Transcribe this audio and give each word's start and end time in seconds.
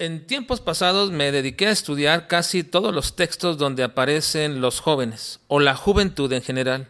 En 0.00 0.26
tiempos 0.26 0.62
pasados 0.62 1.10
me 1.10 1.30
dediqué 1.30 1.66
a 1.66 1.72
estudiar 1.72 2.26
casi 2.26 2.64
todos 2.64 2.94
los 2.94 3.16
textos 3.16 3.58
donde 3.58 3.82
aparecen 3.82 4.62
los 4.62 4.80
jóvenes 4.80 5.40
o 5.46 5.60
la 5.60 5.76
juventud 5.76 6.32
en 6.32 6.40
general. 6.40 6.88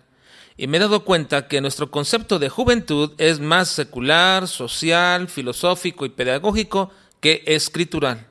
Y 0.57 0.69
me 0.69 0.77
he 0.77 0.81
dado 0.81 1.05
cuenta 1.05 1.49
que 1.49 1.61
nuestro 1.61 1.91
concepto 1.91 2.39
de 2.39 2.49
juventud 2.49 3.11
es 3.19 3.41
más 3.41 3.69
secular, 3.69 4.47
social, 4.47 5.27
filosófico 5.27 6.07
y 6.07 6.11
pedagógico 6.11 6.93
que 7.19 7.43
escritural. 7.47 8.29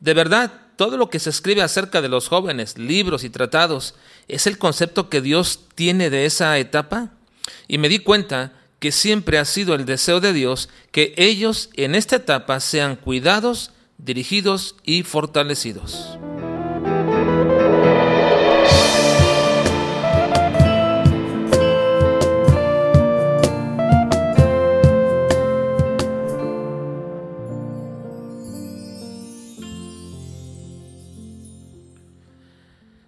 De 0.00 0.14
verdad, 0.14 0.52
todo 0.74 0.96
lo 0.96 1.10
que 1.10 1.20
se 1.20 1.30
escribe 1.30 1.62
acerca 1.62 2.02
de 2.02 2.08
los 2.08 2.26
jóvenes, 2.26 2.76
libros 2.76 3.22
y 3.22 3.30
tratados, 3.30 3.94
¿es 4.26 4.48
el 4.48 4.58
concepto 4.58 5.08
que 5.08 5.20
Dios 5.20 5.60
tiene 5.76 6.10
de 6.10 6.26
esa 6.26 6.58
etapa? 6.58 7.12
Y 7.68 7.78
me 7.78 7.88
di 7.88 8.00
cuenta 8.00 8.52
que 8.80 8.90
siempre 8.90 9.38
ha 9.38 9.44
sido 9.44 9.76
el 9.76 9.84
deseo 9.84 10.18
de 10.18 10.32
Dios 10.32 10.70
que 10.90 11.14
ellos 11.16 11.70
en 11.74 11.94
esta 11.94 12.16
etapa 12.16 12.58
sean 12.58 12.96
cuidados, 12.96 13.70
dirigidos 13.98 14.76
y 14.84 15.02
fortalecidos. 15.02 16.18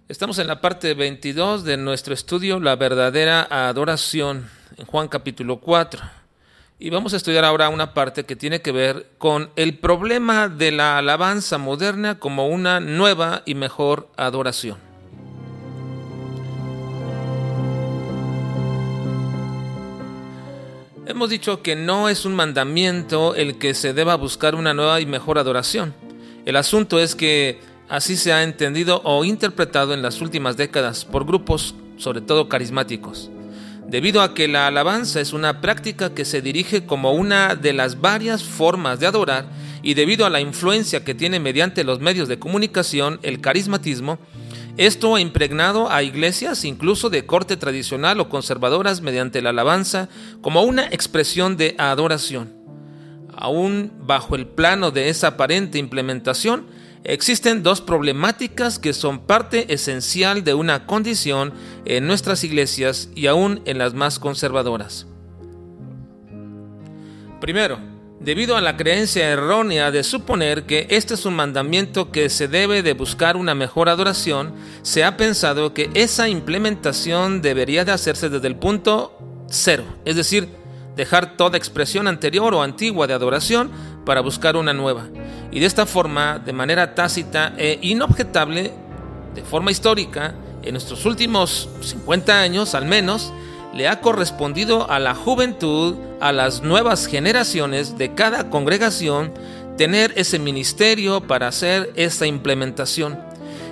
Estamos 0.07 0.37
en 0.37 0.47
la 0.47 0.61
parte 0.61 0.93
22 0.93 1.63
de 1.63 1.77
nuestro 1.77 2.13
estudio 2.13 2.59
La 2.59 2.75
verdadera 2.75 3.47
adoración, 3.49 4.49
en 4.77 4.85
Juan 4.85 5.07
capítulo 5.07 5.59
4. 5.59 6.20
Y 6.83 6.89
vamos 6.89 7.13
a 7.13 7.17
estudiar 7.17 7.45
ahora 7.45 7.69
una 7.69 7.93
parte 7.93 8.23
que 8.23 8.35
tiene 8.35 8.63
que 8.63 8.71
ver 8.71 9.11
con 9.19 9.51
el 9.55 9.77
problema 9.77 10.47
de 10.49 10.71
la 10.71 10.97
alabanza 10.97 11.59
moderna 11.59 12.17
como 12.17 12.47
una 12.47 12.79
nueva 12.79 13.43
y 13.45 13.53
mejor 13.53 14.09
adoración. 14.17 14.79
Hemos 21.05 21.29
dicho 21.29 21.61
que 21.61 21.75
no 21.75 22.09
es 22.09 22.25
un 22.25 22.33
mandamiento 22.33 23.35
el 23.35 23.59
que 23.59 23.75
se 23.75 23.93
deba 23.93 24.15
buscar 24.15 24.55
una 24.55 24.73
nueva 24.73 24.99
y 25.01 25.05
mejor 25.05 25.37
adoración. 25.37 25.93
El 26.45 26.55
asunto 26.55 26.99
es 26.99 27.13
que 27.13 27.59
así 27.89 28.15
se 28.15 28.33
ha 28.33 28.41
entendido 28.41 29.01
o 29.03 29.23
interpretado 29.23 29.93
en 29.93 30.01
las 30.01 30.19
últimas 30.19 30.57
décadas 30.57 31.05
por 31.05 31.27
grupos, 31.27 31.75
sobre 31.97 32.21
todo 32.21 32.49
carismáticos 32.49 33.29
debido 33.87 34.21
a 34.21 34.33
que 34.33 34.47
la 34.47 34.67
alabanza 34.67 35.19
es 35.21 35.33
una 35.33 35.61
práctica 35.61 36.13
que 36.13 36.25
se 36.25 36.41
dirige 36.41 36.85
como 36.85 37.13
una 37.13 37.55
de 37.55 37.73
las 37.73 37.99
varias 37.99 38.43
formas 38.43 38.99
de 38.99 39.07
adorar 39.07 39.45
y 39.83 39.95
debido 39.95 40.25
a 40.25 40.29
la 40.29 40.41
influencia 40.41 41.03
que 41.03 41.15
tiene 41.15 41.39
mediante 41.39 41.83
los 41.83 41.99
medios 41.99 42.27
de 42.27 42.39
comunicación 42.39 43.19
el 43.23 43.41
carismatismo, 43.41 44.19
esto 44.77 45.15
ha 45.15 45.21
impregnado 45.21 45.91
a 45.91 46.03
iglesias 46.03 46.63
incluso 46.63 47.09
de 47.09 47.25
corte 47.25 47.57
tradicional 47.57 48.19
o 48.19 48.29
conservadoras 48.29 49.01
mediante 49.01 49.41
la 49.41 49.49
alabanza 49.49 50.07
como 50.41 50.63
una 50.63 50.87
expresión 50.87 51.57
de 51.57 51.75
adoración. 51.77 52.53
Aún 53.35 53.91
bajo 54.01 54.35
el 54.35 54.47
plano 54.47 54.91
de 54.91 55.09
esa 55.09 55.27
aparente 55.27 55.77
implementación, 55.77 56.67
Existen 57.03 57.63
dos 57.63 57.81
problemáticas 57.81 58.77
que 58.77 58.93
son 58.93 59.25
parte 59.25 59.73
esencial 59.73 60.43
de 60.43 60.53
una 60.53 60.85
condición 60.85 61.51
en 61.85 62.05
nuestras 62.05 62.43
iglesias 62.43 63.09
y 63.15 63.25
aún 63.25 63.61
en 63.65 63.79
las 63.79 63.95
más 63.95 64.19
conservadoras. 64.19 65.07
Primero, 67.39 67.79
debido 68.19 68.55
a 68.55 68.61
la 68.61 68.77
creencia 68.77 69.29
errónea 69.29 69.89
de 69.89 70.03
suponer 70.03 70.67
que 70.67 70.85
este 70.91 71.15
es 71.15 71.25
un 71.25 71.35
mandamiento 71.35 72.11
que 72.11 72.29
se 72.29 72.47
debe 72.47 72.83
de 72.83 72.93
buscar 72.93 73.35
una 73.35 73.55
mejor 73.55 73.89
adoración, 73.89 74.53
se 74.83 75.03
ha 75.03 75.17
pensado 75.17 75.73
que 75.73 75.89
esa 75.95 76.29
implementación 76.29 77.41
debería 77.41 77.83
de 77.83 77.93
hacerse 77.93 78.29
desde 78.29 78.47
el 78.47 78.57
punto 78.57 79.17
cero, 79.49 79.83
es 80.05 80.15
decir, 80.15 80.60
dejar 80.95 81.37
toda 81.37 81.57
expresión 81.57 82.07
anterior 82.07 82.53
o 82.53 82.63
antigua 82.63 83.07
de 83.07 83.13
adoración 83.13 83.71
para 84.05 84.21
buscar 84.21 84.55
una 84.55 84.73
nueva. 84.73 85.07
Y 85.51 85.59
de 85.59 85.65
esta 85.65 85.85
forma, 85.85 86.39
de 86.39 86.53
manera 86.53 86.95
tácita 86.95 87.53
e 87.57 87.79
inobjetable, 87.81 88.71
de 89.35 89.43
forma 89.43 89.71
histórica, 89.71 90.33
en 90.63 90.73
nuestros 90.73 91.05
últimos 91.05 91.69
50 91.81 92.39
años 92.39 92.75
al 92.75 92.85
menos, 92.85 93.33
le 93.73 93.87
ha 93.87 94.01
correspondido 94.01 94.89
a 94.89 94.99
la 94.99 95.15
juventud, 95.15 95.95
a 96.19 96.31
las 96.31 96.61
nuevas 96.61 97.07
generaciones 97.07 97.97
de 97.97 98.13
cada 98.13 98.49
congregación, 98.49 99.33
tener 99.77 100.13
ese 100.15 100.39
ministerio 100.39 101.21
para 101.21 101.47
hacer 101.47 101.91
esta 101.95 102.27
implementación. 102.27 103.17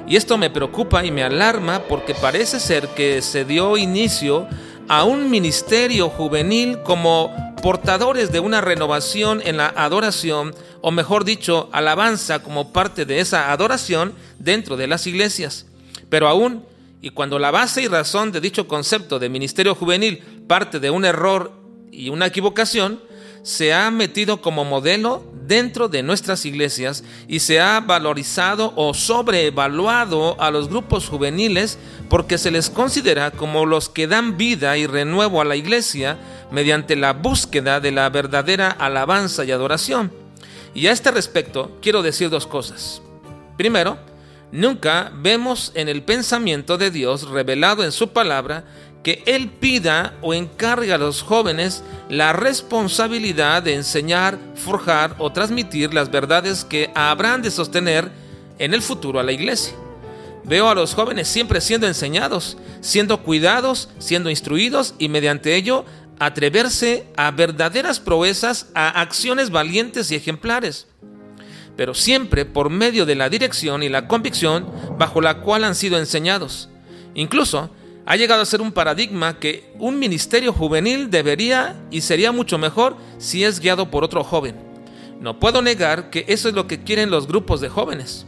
Y 0.07 0.15
esto 0.15 0.37
me 0.37 0.49
preocupa 0.49 1.05
y 1.05 1.11
me 1.11 1.23
alarma 1.23 1.83
porque 1.87 2.15
parece 2.15 2.59
ser 2.59 2.87
que 2.89 3.21
se 3.21 3.45
dio 3.45 3.77
inicio 3.77 4.47
a 4.89 5.03
un 5.03 5.29
ministerio 5.29 6.09
juvenil 6.09 6.81
como 6.81 7.31
portadores 7.61 8.31
de 8.31 8.39
una 8.39 8.59
renovación 8.59 9.39
en 9.45 9.57
la 9.57 9.67
adoración, 9.67 10.55
o 10.81 10.89
mejor 10.91 11.25
dicho, 11.25 11.69
alabanza 11.71 12.41
como 12.41 12.73
parte 12.73 13.05
de 13.05 13.19
esa 13.19 13.51
adoración 13.51 14.13
dentro 14.39 14.77
de 14.77 14.87
las 14.87 15.05
iglesias. 15.05 15.67
Pero 16.09 16.27
aún, 16.27 16.65
y 17.01 17.11
cuando 17.11 17.37
la 17.37 17.51
base 17.51 17.83
y 17.83 17.87
razón 17.87 18.31
de 18.31 18.41
dicho 18.41 18.67
concepto 18.67 19.19
de 19.19 19.29
ministerio 19.29 19.75
juvenil 19.75 20.17
parte 20.47 20.79
de 20.79 20.89
un 20.89 21.05
error 21.05 21.51
y 21.91 22.09
una 22.09 22.25
equivocación, 22.25 22.99
se 23.43 23.73
ha 23.73 23.91
metido 23.91 24.41
como 24.41 24.65
modelo 24.65 25.23
dentro 25.49 25.89
de 25.89 26.03
nuestras 26.03 26.45
iglesias 26.45 27.03
y 27.27 27.39
se 27.39 27.59
ha 27.59 27.79
valorizado 27.79 28.71
o 28.75 28.93
sobreevaluado 28.93 30.39
a 30.39 30.51
los 30.51 30.69
grupos 30.69 31.09
juveniles 31.09 31.79
porque 32.07 32.37
se 32.37 32.51
les 32.51 32.69
considera 32.69 33.31
como 33.31 33.65
los 33.65 33.89
que 33.89 34.07
dan 34.07 34.37
vida 34.37 34.77
y 34.77 34.85
renuevo 34.85 35.41
a 35.41 35.45
la 35.45 35.55
iglesia 35.55 36.19
mediante 36.51 36.95
la 36.95 37.13
búsqueda 37.13 37.79
de 37.79 37.91
la 37.91 38.09
verdadera 38.09 38.69
alabanza 38.69 39.43
y 39.43 39.51
adoración. 39.51 40.11
Y 40.75 40.85
a 40.85 40.91
este 40.91 41.09
respecto 41.09 41.77
quiero 41.81 42.03
decir 42.03 42.29
dos 42.29 42.45
cosas. 42.45 43.01
Primero, 43.57 43.97
nunca 44.51 45.11
vemos 45.15 45.71
en 45.73 45.89
el 45.89 46.03
pensamiento 46.03 46.77
de 46.77 46.91
Dios 46.91 47.27
revelado 47.27 47.83
en 47.83 47.91
su 47.91 48.09
palabra 48.09 48.65
que 49.03 49.23
Él 49.25 49.49
pida 49.49 50.15
o 50.21 50.33
encargue 50.33 50.93
a 50.93 50.97
los 50.97 51.21
jóvenes 51.21 51.83
la 52.09 52.33
responsabilidad 52.33 53.63
de 53.63 53.75
enseñar, 53.75 54.37
forjar 54.55 55.15
o 55.19 55.31
transmitir 55.31 55.93
las 55.93 56.11
verdades 56.11 56.65
que 56.65 56.91
habrán 56.95 57.41
de 57.41 57.51
sostener 57.51 58.11
en 58.57 58.73
el 58.73 58.81
futuro 58.81 59.19
a 59.19 59.23
la 59.23 59.31
iglesia. 59.31 59.73
Veo 60.43 60.69
a 60.69 60.75
los 60.75 60.93
jóvenes 60.93 61.27
siempre 61.27 61.61
siendo 61.61 61.87
enseñados, 61.87 62.57
siendo 62.81 63.23
cuidados, 63.23 63.89
siendo 63.99 64.29
instruidos 64.29 64.95
y 64.97 65.07
mediante 65.07 65.55
ello 65.55 65.85
atreverse 66.19 67.05
a 67.15 67.31
verdaderas 67.31 67.99
proezas, 67.99 68.67
a 68.73 69.01
acciones 69.01 69.51
valientes 69.51 70.11
y 70.11 70.15
ejemplares, 70.15 70.87
pero 71.77 71.93
siempre 71.93 72.45
por 72.45 72.69
medio 72.69 73.05
de 73.05 73.15
la 73.15 73.29
dirección 73.29 73.83
y 73.83 73.89
la 73.89 74.07
convicción 74.07 74.69
bajo 74.97 75.21
la 75.21 75.39
cual 75.39 75.63
han 75.63 75.75
sido 75.75 75.97
enseñados. 75.97 76.69
Incluso 77.15 77.69
ha 78.05 78.15
llegado 78.15 78.41
a 78.41 78.45
ser 78.45 78.61
un 78.61 78.71
paradigma 78.71 79.39
que 79.39 79.71
un 79.77 79.99
ministerio 79.99 80.51
juvenil 80.51 81.09
debería 81.09 81.75
y 81.91 82.01
sería 82.01 82.31
mucho 82.31 82.57
mejor 82.57 82.95
si 83.17 83.43
es 83.43 83.59
guiado 83.59 83.91
por 83.91 84.03
otro 84.03 84.23
joven. 84.23 84.55
No 85.19 85.39
puedo 85.39 85.61
negar 85.61 86.09
que 86.09 86.25
eso 86.27 86.47
es 86.47 86.55
lo 86.55 86.67
que 86.67 86.83
quieren 86.83 87.11
los 87.11 87.27
grupos 87.27 87.61
de 87.61 87.69
jóvenes. 87.69 88.25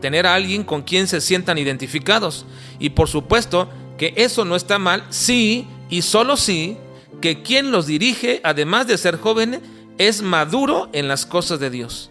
Tener 0.00 0.26
a 0.26 0.34
alguien 0.34 0.64
con 0.64 0.82
quien 0.82 1.06
se 1.06 1.20
sientan 1.20 1.58
identificados. 1.58 2.46
Y 2.78 2.90
por 2.90 3.08
supuesto 3.08 3.68
que 3.98 4.14
eso 4.16 4.44
no 4.44 4.56
está 4.56 4.78
mal 4.78 5.04
si 5.10 5.66
y 5.90 6.02
solo 6.02 6.36
si 6.36 6.76
que 7.20 7.42
quien 7.42 7.70
los 7.70 7.86
dirige, 7.86 8.40
además 8.42 8.86
de 8.86 8.98
ser 8.98 9.16
joven, 9.16 9.60
es 9.98 10.22
maduro 10.22 10.88
en 10.92 11.06
las 11.06 11.26
cosas 11.26 11.60
de 11.60 11.70
Dios. 11.70 12.10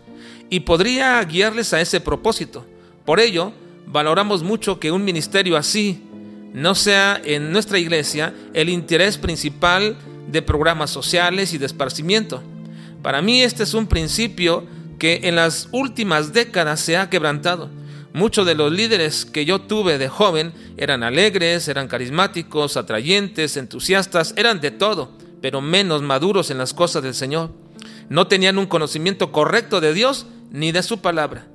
Y 0.50 0.62
podría 0.62 1.24
guiarles 1.26 1.74
a 1.74 1.82
ese 1.82 2.00
propósito. 2.00 2.66
Por 3.06 3.20
ello, 3.20 3.52
valoramos 3.88 4.44
mucho 4.44 4.80
que 4.80 4.92
un 4.92 5.04
ministerio 5.04 5.58
así, 5.58 6.04
no 6.54 6.76
sea 6.76 7.22
en 7.24 7.52
nuestra 7.52 7.80
iglesia 7.80 8.34
el 8.54 8.70
interés 8.70 9.18
principal 9.18 9.96
de 10.28 10.42
programas 10.42 10.90
sociales 10.90 11.54
y 11.54 11.58
de 11.58 11.66
esparcimiento. 11.66 12.42
Para 13.02 13.22
mí 13.22 13.42
este 13.42 13.64
es 13.64 13.74
un 13.74 13.88
principio 13.88 14.66
que 15.00 15.22
en 15.24 15.36
las 15.36 15.68
últimas 15.72 16.34
décadas 16.34 16.80
se 16.80 16.98
ha 16.98 17.10
quebrantado. 17.10 17.70
Muchos 18.14 18.46
de 18.46 18.56
los 18.56 18.72
líderes 18.72 19.26
que 19.26 19.46
yo 19.46 19.62
tuve 19.62 19.98
de 19.98 20.10
joven 20.10 20.54
eran 20.78 21.02
alegres, 21.02 21.68
eran 21.68 21.88
carismáticos, 21.88 22.76
atrayentes, 22.76 23.56
entusiastas, 23.56 24.34
eran 24.36 24.60
de 24.60 24.72
todo, 24.72 25.12
pero 25.42 25.62
menos 25.62 26.02
maduros 26.02 26.52
en 26.52 26.58
las 26.58 26.74
cosas 26.74 27.02
del 27.04 27.16
Señor. 27.16 27.52
No 28.10 28.28
tenían 28.28 28.58
un 28.58 28.66
conocimiento 28.66 29.32
correcto 29.32 29.80
de 29.80 29.94
Dios 29.94 30.26
ni 30.52 30.74
de 30.74 30.84
su 30.84 31.00
palabra. 31.00 31.48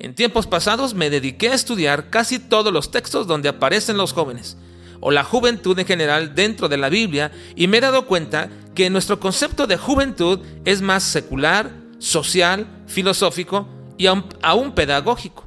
En 0.00 0.14
tiempos 0.14 0.46
pasados 0.46 0.94
me 0.94 1.10
dediqué 1.10 1.48
a 1.50 1.54
estudiar 1.54 2.10
casi 2.10 2.38
todos 2.38 2.72
los 2.72 2.90
textos 2.90 3.26
donde 3.26 3.48
aparecen 3.48 3.96
los 3.96 4.12
jóvenes 4.12 4.56
o 5.00 5.10
la 5.10 5.24
juventud 5.24 5.78
en 5.78 5.86
general 5.86 6.34
dentro 6.34 6.68
de 6.68 6.76
la 6.76 6.88
Biblia 6.88 7.32
y 7.56 7.66
me 7.66 7.78
he 7.78 7.80
dado 7.80 8.06
cuenta 8.06 8.48
que 8.74 8.90
nuestro 8.90 9.18
concepto 9.18 9.66
de 9.66 9.76
juventud 9.76 10.40
es 10.64 10.82
más 10.82 11.02
secular, 11.02 11.72
social, 11.98 12.66
filosófico 12.86 13.68
y 13.96 14.06
aún, 14.06 14.72
pedagógico, 14.74 15.44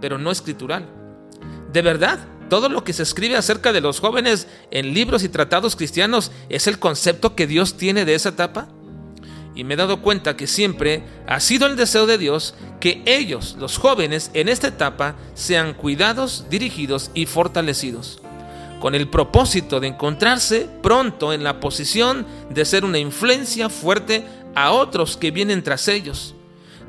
pero 0.00 0.18
no 0.18 0.30
escritural. 0.30 0.86
De 1.72 1.82
verdad, 1.82 2.20
todo 2.50 2.68
lo 2.68 2.84
que 2.84 2.92
se 2.92 3.02
escribe 3.02 3.36
acerca 3.36 3.72
de 3.72 3.80
los 3.80 4.00
jóvenes 4.00 4.46
en 4.70 4.92
libros 4.92 5.24
y 5.24 5.30
tratados 5.30 5.76
cristianos 5.76 6.30
es 6.50 6.66
el 6.66 6.78
concepto 6.78 7.34
que 7.34 7.46
Dios 7.46 7.76
tiene 7.76 8.04
de 8.04 8.14
esa 8.14 8.28
etapa. 8.30 8.68
Y 9.54 9.64
me 9.64 9.74
he 9.74 9.76
dado 9.76 10.02
cuenta 10.02 10.36
que 10.36 10.46
siempre 10.46 11.04
ha 11.26 11.38
sido 11.40 11.66
el 11.66 11.76
deseo 11.76 12.06
de 12.06 12.18
Dios 12.18 12.54
que 12.80 13.02
ellos, 13.06 13.56
los 13.58 13.78
jóvenes, 13.78 14.30
en 14.34 14.48
esta 14.48 14.68
etapa 14.68 15.14
sean 15.34 15.74
cuidados, 15.74 16.46
dirigidos 16.50 17.10
y 17.14 17.26
fortalecidos, 17.26 18.20
con 18.80 18.94
el 18.94 19.08
propósito 19.08 19.80
de 19.80 19.88
encontrarse 19.88 20.68
pronto 20.82 21.32
en 21.32 21.44
la 21.44 21.60
posición 21.60 22.26
de 22.50 22.64
ser 22.64 22.84
una 22.84 22.98
influencia 22.98 23.68
fuerte 23.68 24.24
a 24.54 24.72
otros 24.72 25.16
que 25.16 25.30
vienen 25.30 25.62
tras 25.62 25.88
ellos 25.88 26.34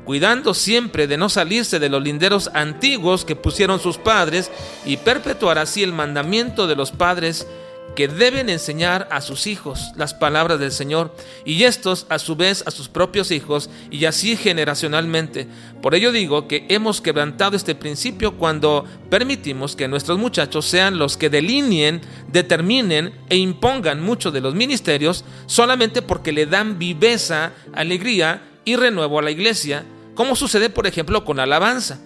cuidando 0.06 0.54
siempre 0.54 1.08
de 1.08 1.18
no 1.18 1.28
salirse 1.28 1.80
de 1.80 1.88
los 1.88 2.00
linderos 2.00 2.48
antiguos 2.54 3.24
que 3.24 3.34
pusieron 3.34 3.80
sus 3.80 3.98
padres 3.98 4.52
y 4.86 4.98
perpetuar 4.98 5.58
así 5.58 5.82
el 5.82 5.92
mandamiento 5.92 6.68
de 6.68 6.76
los 6.76 6.92
padres 6.92 7.44
que 7.94 8.08
deben 8.08 8.50
enseñar 8.50 9.08
a 9.10 9.20
sus 9.20 9.46
hijos 9.46 9.92
las 9.96 10.12
palabras 10.14 10.58
del 10.58 10.72
Señor 10.72 11.14
y 11.44 11.62
estos 11.64 12.06
a 12.08 12.18
su 12.18 12.36
vez 12.36 12.62
a 12.66 12.70
sus 12.70 12.88
propios 12.88 13.30
hijos 13.30 13.70
y 13.90 14.04
así 14.04 14.36
generacionalmente. 14.36 15.48
Por 15.80 15.94
ello 15.94 16.12
digo 16.12 16.48
que 16.48 16.66
hemos 16.68 17.00
quebrantado 17.00 17.56
este 17.56 17.74
principio 17.74 18.36
cuando 18.36 18.84
permitimos 19.08 19.76
que 19.76 19.88
nuestros 19.88 20.18
muchachos 20.18 20.66
sean 20.66 20.98
los 20.98 21.16
que 21.16 21.30
delineen, 21.30 22.02
determinen 22.28 23.14
e 23.30 23.36
impongan 23.36 24.02
muchos 24.02 24.32
de 24.32 24.40
los 24.40 24.54
ministerios 24.54 25.24
solamente 25.46 26.02
porque 26.02 26.32
le 26.32 26.46
dan 26.46 26.78
viveza, 26.78 27.52
alegría 27.72 28.42
y 28.64 28.76
renuevo 28.76 29.18
a 29.18 29.22
la 29.22 29.30
iglesia 29.30 29.84
como 30.16 30.34
sucede 30.34 30.70
por 30.70 30.86
ejemplo 30.86 31.24
con 31.24 31.38
alabanza, 31.38 32.00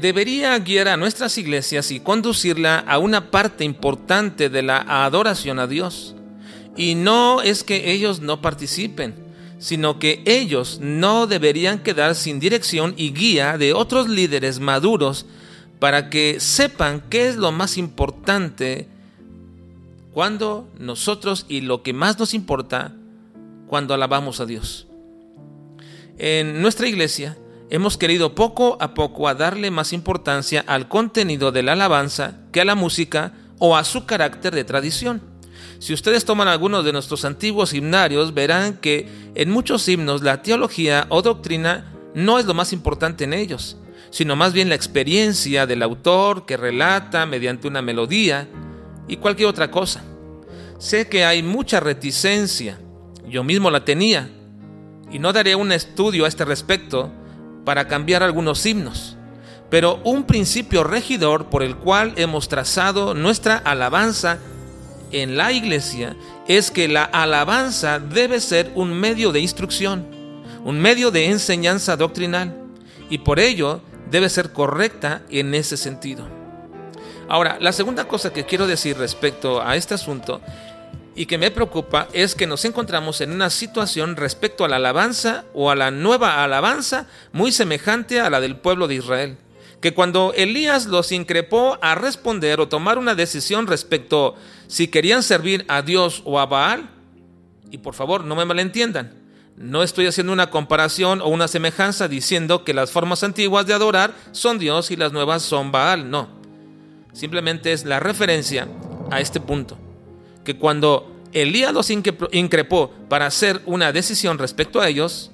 debería 0.00 0.58
guiar 0.58 0.88
a 0.88 0.96
nuestras 0.96 1.38
iglesias 1.38 1.90
y 1.90 2.00
conducirla 2.00 2.78
a 2.78 2.98
una 2.98 3.30
parte 3.30 3.64
importante 3.64 4.48
de 4.48 4.62
la 4.62 4.78
adoración 5.04 5.58
a 5.58 5.66
Dios. 5.66 6.14
Y 6.76 6.94
no 6.94 7.42
es 7.42 7.64
que 7.64 7.92
ellos 7.92 8.20
no 8.20 8.42
participen, 8.42 9.14
sino 9.58 9.98
que 9.98 10.22
ellos 10.26 10.78
no 10.80 11.26
deberían 11.26 11.82
quedar 11.82 12.14
sin 12.14 12.40
dirección 12.40 12.94
y 12.96 13.12
guía 13.12 13.56
de 13.58 13.72
otros 13.72 14.08
líderes 14.08 14.60
maduros 14.60 15.26
para 15.78 16.10
que 16.10 16.40
sepan 16.40 17.02
qué 17.08 17.28
es 17.28 17.36
lo 17.36 17.52
más 17.52 17.78
importante 17.78 18.88
cuando 20.12 20.68
nosotros 20.78 21.46
y 21.48 21.60
lo 21.60 21.82
que 21.82 21.92
más 21.92 22.18
nos 22.18 22.34
importa 22.34 22.94
cuando 23.66 23.94
alabamos 23.94 24.40
a 24.40 24.46
Dios. 24.46 24.86
En 26.18 26.62
nuestra 26.62 26.88
iglesia 26.88 27.36
hemos 27.70 27.96
querido 27.96 28.34
poco 28.34 28.76
a 28.80 28.94
poco 28.94 29.28
a 29.28 29.34
darle 29.34 29.70
más 29.70 29.92
importancia 29.92 30.64
al 30.66 30.88
contenido 30.88 31.52
de 31.52 31.62
la 31.62 31.72
alabanza 31.72 32.38
que 32.52 32.60
a 32.60 32.64
la 32.64 32.74
música 32.74 33.32
o 33.58 33.76
a 33.76 33.84
su 33.84 34.06
carácter 34.06 34.54
de 34.54 34.64
tradición. 34.64 35.22
Si 35.78 35.92
ustedes 35.92 36.24
toman 36.24 36.48
algunos 36.48 36.84
de 36.84 36.92
nuestros 36.92 37.24
antiguos 37.24 37.74
himnarios, 37.74 38.32
verán 38.34 38.78
que 38.78 39.08
en 39.34 39.50
muchos 39.50 39.88
himnos 39.88 40.22
la 40.22 40.42
teología 40.42 41.06
o 41.10 41.22
doctrina 41.22 41.92
no 42.14 42.38
es 42.38 42.46
lo 42.46 42.54
más 42.54 42.72
importante 42.72 43.24
en 43.24 43.34
ellos, 43.34 43.76
sino 44.10 44.36
más 44.36 44.52
bien 44.52 44.68
la 44.68 44.74
experiencia 44.74 45.66
del 45.66 45.82
autor 45.82 46.46
que 46.46 46.56
relata 46.56 47.26
mediante 47.26 47.68
una 47.68 47.82
melodía 47.82 48.48
y 49.08 49.16
cualquier 49.16 49.48
otra 49.48 49.70
cosa. 49.70 50.02
Sé 50.78 51.08
que 51.08 51.24
hay 51.24 51.42
mucha 51.42 51.80
reticencia, 51.80 52.78
yo 53.28 53.44
mismo 53.44 53.70
la 53.70 53.84
tenía, 53.84 54.30
y 55.10 55.18
no 55.18 55.32
daré 55.32 55.54
un 55.54 55.72
estudio 55.72 56.24
a 56.24 56.28
este 56.28 56.44
respecto 56.44 57.12
para 57.66 57.88
cambiar 57.88 58.22
algunos 58.22 58.64
himnos, 58.64 59.16
pero 59.70 60.00
un 60.04 60.22
principio 60.22 60.84
regidor 60.84 61.50
por 61.50 61.64
el 61.64 61.74
cual 61.74 62.12
hemos 62.14 62.48
trazado 62.48 63.12
nuestra 63.12 63.56
alabanza 63.56 64.38
en 65.10 65.36
la 65.36 65.50
iglesia 65.50 66.16
es 66.46 66.70
que 66.70 66.86
la 66.86 67.02
alabanza 67.02 67.98
debe 67.98 68.38
ser 68.38 68.70
un 68.76 68.94
medio 68.94 69.32
de 69.32 69.40
instrucción, 69.40 70.06
un 70.64 70.80
medio 70.80 71.10
de 71.10 71.26
enseñanza 71.26 71.96
doctrinal, 71.96 72.56
y 73.10 73.18
por 73.18 73.40
ello 73.40 73.80
debe 74.12 74.28
ser 74.28 74.52
correcta 74.52 75.22
en 75.28 75.52
ese 75.52 75.76
sentido. 75.76 76.24
Ahora, 77.28 77.58
la 77.60 77.72
segunda 77.72 78.06
cosa 78.06 78.32
que 78.32 78.44
quiero 78.44 78.68
decir 78.68 78.96
respecto 78.96 79.60
a 79.60 79.74
este 79.74 79.94
asunto 79.94 80.40
y 81.16 81.24
que 81.24 81.38
me 81.38 81.50
preocupa 81.50 82.08
es 82.12 82.34
que 82.34 82.46
nos 82.46 82.66
encontramos 82.66 83.22
en 83.22 83.32
una 83.32 83.48
situación 83.48 84.16
respecto 84.16 84.64
a 84.64 84.68
la 84.68 84.76
alabanza 84.76 85.46
o 85.54 85.70
a 85.70 85.74
la 85.74 85.90
nueva 85.90 86.44
alabanza 86.44 87.06
muy 87.32 87.52
semejante 87.52 88.20
a 88.20 88.28
la 88.28 88.40
del 88.40 88.56
pueblo 88.56 88.86
de 88.86 88.96
Israel. 88.96 89.38
Que 89.80 89.94
cuando 89.94 90.34
Elías 90.36 90.86
los 90.86 91.12
increpó 91.12 91.78
a 91.80 91.94
responder 91.94 92.60
o 92.60 92.68
tomar 92.68 92.98
una 92.98 93.14
decisión 93.14 93.66
respecto 93.66 94.36
si 94.66 94.88
querían 94.88 95.22
servir 95.22 95.64
a 95.68 95.80
Dios 95.80 96.20
o 96.26 96.38
a 96.38 96.44
Baal, 96.44 96.90
y 97.70 97.78
por 97.78 97.94
favor 97.94 98.24
no 98.24 98.36
me 98.36 98.44
malentiendan, 98.44 99.14
no 99.56 99.82
estoy 99.82 100.06
haciendo 100.06 100.34
una 100.34 100.50
comparación 100.50 101.22
o 101.22 101.28
una 101.28 101.48
semejanza 101.48 102.08
diciendo 102.08 102.62
que 102.62 102.74
las 102.74 102.90
formas 102.90 103.22
antiguas 103.22 103.66
de 103.66 103.72
adorar 103.72 104.12
son 104.32 104.58
Dios 104.58 104.90
y 104.90 104.96
las 104.96 105.12
nuevas 105.12 105.42
son 105.42 105.72
Baal, 105.72 106.10
no. 106.10 106.28
Simplemente 107.14 107.72
es 107.72 107.86
la 107.86 108.00
referencia 108.00 108.68
a 109.10 109.20
este 109.20 109.40
punto 109.40 109.78
que 110.46 110.56
cuando 110.56 111.12
Elías 111.32 111.74
los 111.74 111.90
increpó 111.90 112.90
para 113.10 113.26
hacer 113.26 113.60
una 113.66 113.92
decisión 113.92 114.38
respecto 114.38 114.80
a 114.80 114.88
ellos, 114.88 115.32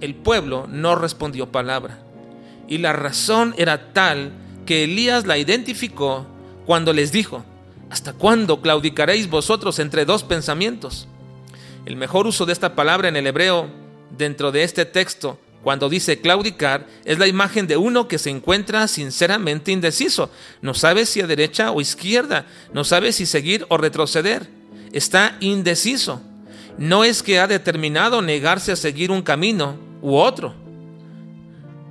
el 0.00 0.14
pueblo 0.14 0.66
no 0.68 0.94
respondió 0.94 1.50
palabra. 1.52 1.98
Y 2.68 2.78
la 2.78 2.92
razón 2.92 3.52
era 3.58 3.92
tal 3.92 4.32
que 4.64 4.84
Elías 4.84 5.26
la 5.26 5.36
identificó 5.36 6.24
cuando 6.64 6.92
les 6.92 7.10
dijo, 7.10 7.44
¿hasta 7.90 8.12
cuándo 8.12 8.62
claudicaréis 8.62 9.28
vosotros 9.28 9.80
entre 9.80 10.04
dos 10.04 10.22
pensamientos? 10.22 11.08
El 11.84 11.96
mejor 11.96 12.28
uso 12.28 12.46
de 12.46 12.52
esta 12.52 12.76
palabra 12.76 13.08
en 13.08 13.16
el 13.16 13.26
hebreo 13.26 13.68
dentro 14.16 14.52
de 14.52 14.62
este 14.62 14.86
texto 14.86 15.38
cuando 15.62 15.88
dice 15.88 16.20
claudicar, 16.20 16.86
es 17.04 17.18
la 17.18 17.26
imagen 17.26 17.66
de 17.66 17.76
uno 17.76 18.08
que 18.08 18.18
se 18.18 18.30
encuentra 18.30 18.88
sinceramente 18.88 19.72
indeciso. 19.72 20.30
No 20.62 20.72
sabe 20.72 21.04
si 21.04 21.20
a 21.20 21.26
derecha 21.26 21.70
o 21.70 21.80
izquierda, 21.80 22.46
no 22.72 22.84
sabe 22.84 23.12
si 23.12 23.26
seguir 23.26 23.66
o 23.68 23.76
retroceder. 23.76 24.48
Está 24.92 25.36
indeciso. 25.40 26.22
No 26.78 27.04
es 27.04 27.22
que 27.22 27.38
ha 27.38 27.46
determinado 27.46 28.22
negarse 28.22 28.72
a 28.72 28.76
seguir 28.76 29.10
un 29.10 29.22
camino 29.22 29.76
u 30.00 30.16
otro. 30.16 30.54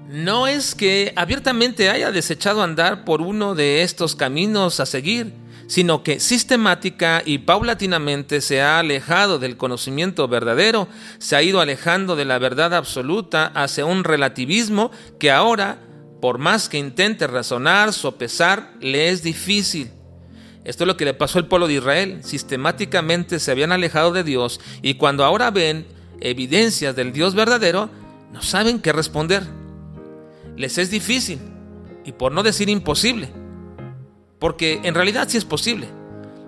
No 0.10 0.48
es 0.48 0.74
que 0.74 1.14
abiertamente 1.16 1.92
haya 1.92 2.12
desechado 2.12 2.64
andar 2.64 3.06
por 3.06 3.22
uno 3.22 3.54
de 3.54 3.84
estos 3.84 4.16
caminos 4.16 4.80
a 4.80 4.88
seguir 4.88 5.32
sino 5.70 6.02
que 6.02 6.20
sistemática 6.20 7.22
y 7.24 7.38
paulatinamente 7.38 8.42
se 8.42 8.60
ha 8.60 8.80
alejado 8.80 9.38
del 9.38 9.56
conocimiento 9.56 10.28
verdadero, 10.28 10.88
se 11.20 11.36
ha 11.36 11.44
ido 11.44 11.62
alejando 11.62 12.16
de 12.16 12.26
la 12.26 12.40
verdad 12.40 12.74
absoluta 12.74 13.46
hacia 13.54 13.86
un 13.86 14.04
relativismo 14.04 14.90
que 15.20 15.30
ahora, 15.30 15.78
por 16.22 16.40
más 16.40 16.70
que 16.70 16.80
intente 16.80 17.28
razonar, 17.28 17.94
sopesar, 17.94 18.74
le 18.82 19.10
es 19.10 19.22
difícil. 19.22 19.92
Esto 20.64 20.86
es 20.86 20.88
lo 20.88 20.98
que 20.98 21.06
le 21.06 21.14
pasó 21.14 21.38
al 21.38 21.48
pueblo 21.48 21.68
de 21.68 21.76
Israel. 21.76 22.22
Sistemáticamente 22.24 23.40
se 23.40 23.52
habían 23.52 23.72
alejado 23.72 24.12
de 24.12 24.24
Dios 24.24 24.60
y 24.82 24.96
cuando 24.96 25.24
ahora 25.24 25.52
ven 25.52 25.86
evidencias 26.20 26.96
del 26.96 27.14
Dios 27.14 27.36
verdadero, 27.36 27.92
no 28.34 28.42
saben 28.42 28.80
qué 28.80 28.92
responder. 28.92 29.44
Les 30.58 30.80
es 30.80 30.90
difícil 30.90 31.38
y 32.06 32.12
por 32.12 32.32
no 32.32 32.42
decir 32.42 32.70
imposible 32.70 33.30
porque 34.40 34.80
en 34.84 34.96
realidad 34.96 35.28
sí 35.30 35.38
es 35.38 35.46
posible. 35.46 35.88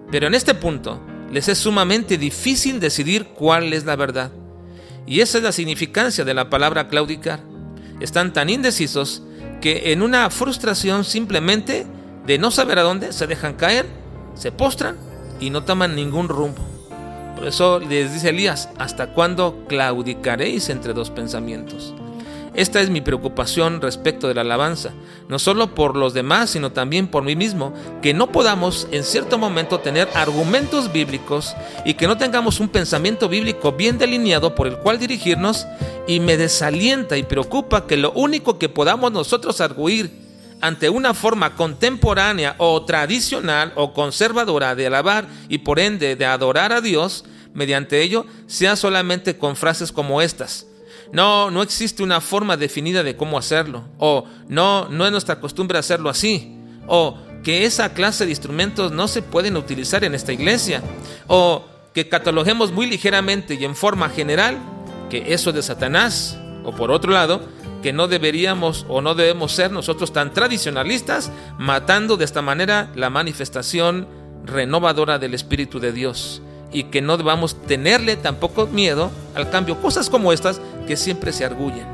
Pero 0.09 0.27
en 0.27 0.33
este 0.33 0.53
punto 0.53 0.99
les 1.31 1.47
es 1.47 1.57
sumamente 1.57 2.17
difícil 2.17 2.79
decidir 2.79 3.27
cuál 3.27 3.73
es 3.73 3.85
la 3.85 3.95
verdad. 3.95 4.31
Y 5.05 5.21
esa 5.21 5.37
es 5.37 5.43
la 5.43 5.51
significancia 5.51 6.25
de 6.25 6.33
la 6.33 6.49
palabra 6.49 6.87
claudicar. 6.87 7.41
Están 7.99 8.33
tan 8.33 8.49
indecisos 8.49 9.23
que 9.61 9.91
en 9.91 10.01
una 10.01 10.29
frustración 10.29 11.05
simplemente 11.05 11.85
de 12.25 12.37
no 12.37 12.51
saber 12.51 12.79
a 12.79 12.83
dónde 12.83 13.13
se 13.13 13.27
dejan 13.27 13.53
caer, 13.53 13.85
se 14.35 14.51
postran 14.51 14.97
y 15.39 15.49
no 15.49 15.63
toman 15.63 15.95
ningún 15.95 16.27
rumbo. 16.27 16.61
Por 17.35 17.47
eso 17.47 17.79
les 17.79 18.13
dice 18.13 18.29
Elías, 18.29 18.69
¿hasta 18.77 19.13
cuándo 19.13 19.65
claudicaréis 19.67 20.69
entre 20.69 20.93
dos 20.93 21.09
pensamientos? 21.09 21.95
Esta 22.53 22.81
es 22.81 22.89
mi 22.89 22.99
preocupación 22.99 23.79
respecto 23.79 24.27
de 24.27 24.33
la 24.33 24.41
alabanza, 24.41 24.91
no 25.29 25.39
solo 25.39 25.73
por 25.73 25.95
los 25.95 26.13
demás, 26.13 26.49
sino 26.49 26.73
también 26.73 27.07
por 27.07 27.23
mí 27.23 27.33
mismo, 27.33 27.73
que 28.01 28.13
no 28.13 28.33
podamos 28.33 28.89
en 28.91 29.05
cierto 29.05 29.37
momento 29.37 29.79
tener 29.79 30.09
argumentos 30.15 30.91
bíblicos 30.91 31.55
y 31.85 31.93
que 31.93 32.07
no 32.07 32.17
tengamos 32.17 32.59
un 32.59 32.67
pensamiento 32.67 33.29
bíblico 33.29 33.71
bien 33.71 33.97
delineado 33.97 34.53
por 34.53 34.67
el 34.67 34.75
cual 34.77 34.99
dirigirnos 34.99 35.65
y 36.07 36.19
me 36.19 36.35
desalienta 36.35 37.15
y 37.15 37.23
preocupa 37.23 37.87
que 37.87 37.95
lo 37.95 38.11
único 38.11 38.59
que 38.59 38.67
podamos 38.67 39.13
nosotros 39.13 39.61
arguir 39.61 40.11
ante 40.59 40.89
una 40.89 41.13
forma 41.13 41.55
contemporánea 41.55 42.55
o 42.57 42.83
tradicional 42.83 43.71
o 43.75 43.93
conservadora 43.93 44.75
de 44.75 44.87
alabar 44.87 45.25
y 45.47 45.59
por 45.59 45.79
ende 45.79 46.17
de 46.17 46.25
adorar 46.25 46.73
a 46.73 46.81
Dios, 46.81 47.23
mediante 47.53 48.01
ello 48.01 48.25
sea 48.45 48.75
solamente 48.75 49.37
con 49.37 49.55
frases 49.55 49.93
como 49.93 50.21
estas 50.21 50.67
no, 51.13 51.51
no 51.51 51.61
existe 51.61 52.03
una 52.03 52.21
forma 52.21 52.57
definida 52.57 53.03
de 53.03 53.15
cómo 53.15 53.37
hacerlo, 53.37 53.83
o 53.97 54.25
no, 54.47 54.87
no 54.89 55.05
es 55.05 55.11
nuestra 55.11 55.39
costumbre 55.39 55.77
hacerlo 55.77 56.09
así, 56.09 56.55
o 56.87 57.17
que 57.43 57.65
esa 57.65 57.93
clase 57.93 58.25
de 58.25 58.31
instrumentos 58.31 58.91
no 58.91 59.07
se 59.07 59.21
pueden 59.21 59.57
utilizar 59.57 60.03
en 60.03 60.15
esta 60.15 60.33
iglesia, 60.33 60.81
o 61.27 61.65
que 61.93 62.07
cataloguemos 62.07 62.71
muy 62.71 62.85
ligeramente 62.85 63.55
y 63.55 63.65
en 63.65 63.75
forma 63.75 64.09
general 64.09 64.57
que 65.09 65.33
eso 65.33 65.49
es 65.49 65.55
de 65.57 65.63
Satanás, 65.63 66.37
o 66.63 66.71
por 66.73 66.91
otro 66.91 67.11
lado, 67.11 67.41
que 67.81 67.91
no 67.91 68.07
deberíamos 68.07 68.85
o 68.87 69.01
no 69.01 69.15
debemos 69.15 69.51
ser 69.51 69.71
nosotros 69.71 70.13
tan 70.13 70.33
tradicionalistas, 70.33 71.31
matando 71.57 72.15
de 72.15 72.25
esta 72.25 72.41
manera 72.41 72.91
la 72.95 73.09
manifestación 73.09 74.07
renovadora 74.45 75.19
del 75.19 75.33
Espíritu 75.33 75.79
de 75.79 75.91
Dios. 75.91 76.41
Y 76.73 76.85
que 76.85 77.01
no 77.01 77.17
debamos 77.17 77.61
tenerle 77.63 78.15
tampoco 78.15 78.67
miedo 78.67 79.11
al 79.35 79.49
cambio, 79.49 79.81
cosas 79.81 80.09
como 80.09 80.31
estas 80.31 80.61
que 80.85 80.97
siempre 80.97 81.31
se 81.31 81.45
arguyen. 81.45 81.85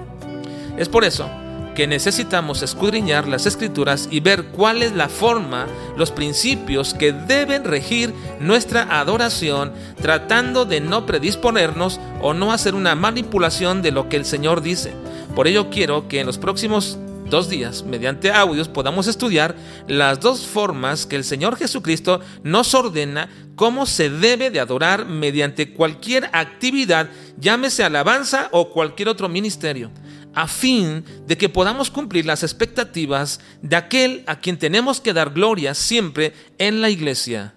Es 0.78 0.90
por 0.90 1.04
eso 1.04 1.30
que 1.78 1.86
necesitamos 1.86 2.64
escudriñar 2.64 3.28
las 3.28 3.46
escrituras 3.46 4.08
y 4.10 4.20
ver 4.20 4.46
cuál 4.46 4.82
es 4.82 4.94
la 4.94 5.10
forma, 5.10 5.68
los 5.96 6.10
principios 6.10 6.96
que 6.96 7.14
deben 7.14 7.66
regir 7.66 8.16
nuestra 8.40 9.00
adoración, 9.00 9.74
tratando 10.02 10.66
de 10.66 10.82
no 10.82 11.06
predisponernos 11.06 12.00
o 12.20 12.34
no 12.34 12.52
hacer 12.52 12.74
una 12.74 12.96
manipulación 12.96 13.84
de 13.84 13.92
lo 13.92 14.10
que 14.10 14.18
el 14.18 14.26
Señor 14.26 14.64
dice. 14.64 14.92
Por 15.36 15.46
ello 15.46 15.70
quiero 15.70 16.08
que 16.08 16.20
en 16.20 16.26
los 16.26 16.40
próximos 16.40 16.98
dos 17.30 17.50
días, 17.50 17.84
mediante 17.84 18.32
audios, 18.32 18.68
podamos 18.68 19.08
estudiar 19.08 19.56
las 19.88 20.20
dos 20.20 20.46
formas 20.46 21.06
que 21.06 21.16
el 21.16 21.24
Señor 21.24 21.58
Jesucristo 21.58 22.22
nos 22.44 22.74
ordena 22.74 23.30
cómo 23.56 23.86
se 23.86 24.10
debe 24.10 24.50
de 24.50 24.60
adorar 24.60 25.06
mediante 25.06 25.74
cualquier 25.74 26.30
actividad, 26.34 27.10
llámese 27.38 27.84
alabanza 27.84 28.50
o 28.52 28.70
cualquier 28.70 29.10
otro 29.10 29.30
ministerio 29.30 29.92
a 30.38 30.48
fin 30.48 31.04
de 31.26 31.36
que 31.36 31.50
podamos 31.50 31.90
cumplir 31.90 32.28
las 32.28 32.44
expectativas 32.44 33.40
de 33.64 33.76
aquel 33.76 34.24
a 34.28 34.40
quien 34.40 34.60
tenemos 34.60 35.02
que 35.02 35.12
dar 35.12 35.32
gloria 35.32 35.74
siempre 35.74 36.32
en 36.60 36.80
la 36.80 36.92
iglesia. 36.92 37.56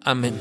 Amén. 0.00 0.34